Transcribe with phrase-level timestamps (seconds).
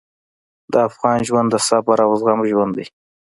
[0.71, 2.85] د افغان ژوند د صبر او زغم ژوند دی.